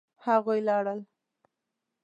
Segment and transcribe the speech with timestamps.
[0.25, 0.99] هغوی لاړل